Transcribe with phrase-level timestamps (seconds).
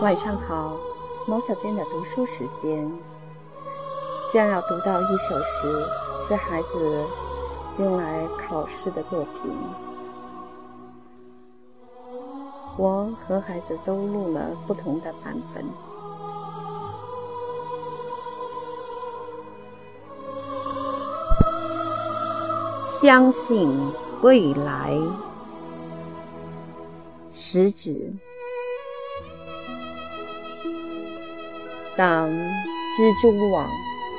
[0.00, 0.76] 晚上好，
[1.26, 2.90] 毛小娟的读书时间
[4.32, 7.04] 将要读到一首诗，是孩子
[7.78, 9.52] 用来考试的作品。
[12.76, 15.64] 我和孩子都录了不同的版本。
[22.80, 23.68] 相信
[24.20, 24.92] 未来，
[27.30, 28.12] 食指。
[31.96, 33.68] 当蜘蛛网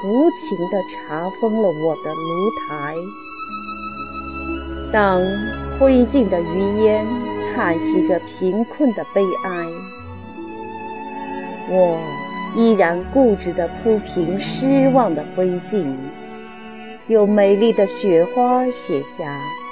[0.06, 2.96] 无情地查封了我的炉台，
[4.94, 5.22] 当
[5.78, 7.06] 灰烬的余烟
[7.54, 9.68] 叹息着贫困的悲哀，
[11.70, 12.00] 我
[12.56, 15.86] 依然固执地铺平失望的灰烬，
[17.08, 19.38] 用美丽的雪花写下“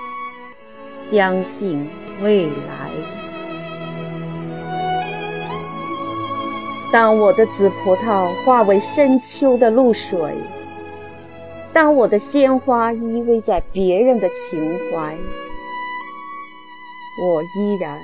[0.88, 1.90] 相信
[2.22, 2.92] 未来”。
[6.94, 10.18] 当我的紫葡萄化为深秋的露水，
[11.74, 15.18] 当我的鲜花依偎在别人的情怀，
[17.22, 18.00] 我依然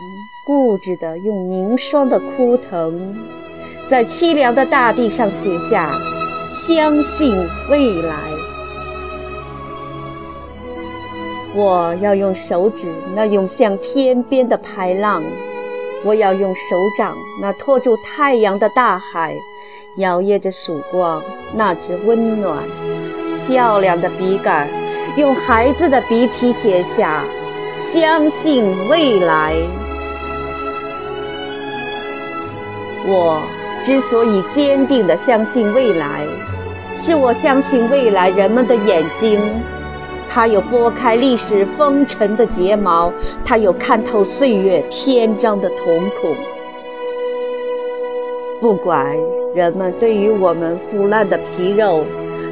[0.46, 3.16] 固执地用凝霜的枯藤，
[3.88, 5.98] 在凄凉的大地上写下
[6.68, 7.34] “相信
[7.70, 8.32] 未来”。
[11.56, 15.24] 我要用手指那涌向天边的排浪。
[16.06, 19.38] 我要用手掌那托住太阳的大海，
[19.96, 21.24] 摇曳着曙光，
[21.54, 22.62] 那只温暖、
[23.48, 24.68] 漂亮的笔杆，
[25.16, 27.24] 用孩子的笔体写下
[27.72, 29.54] “相信未来”。
[33.08, 33.42] 我
[33.82, 36.26] 之所以坚定地相信未来，
[36.92, 39.40] 是我相信未来人们的眼睛。
[40.28, 43.12] 他有拨开历史风尘的睫毛，
[43.46, 46.36] 他有看透岁月篇章的瞳孔。
[48.60, 49.18] 不管
[49.54, 52.04] 人们对于我们腐烂的皮肉，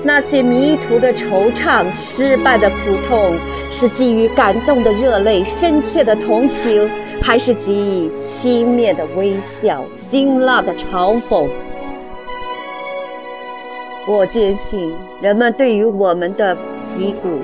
[0.03, 2.75] 那些迷途的惆怅、失败的苦
[3.07, 3.35] 痛，
[3.69, 6.89] 是基于感动的热泪、深切的同情，
[7.21, 11.47] 还是给予轻蔑的微笑、辛辣的嘲讽？
[14.07, 17.39] 我坚信，人们对于我们的脊骨，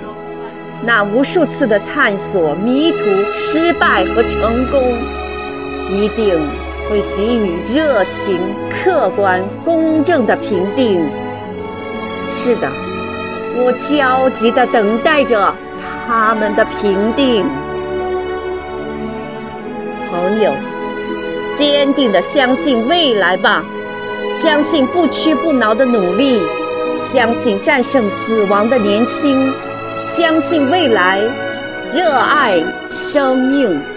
[0.83, 2.97] 那无数次的探索、迷途、
[3.33, 4.93] 失败和成功，
[5.89, 6.39] 一定
[6.89, 8.39] 会给予热情、
[8.69, 11.03] 客观、公正的评定。
[12.27, 12.69] 是的，
[13.55, 15.53] 我焦急地等待着
[16.05, 17.45] 他们的评定。
[20.09, 20.53] 朋友，
[21.53, 23.63] 坚定地相信未来吧。
[24.33, 26.41] 相信不屈不挠的努力，
[26.97, 29.51] 相信战胜死亡的年轻，
[30.03, 31.19] 相信未来，
[31.93, 33.96] 热爱生命。